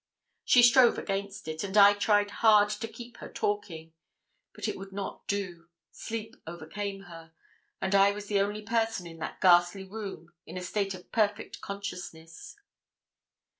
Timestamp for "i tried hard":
1.77-2.69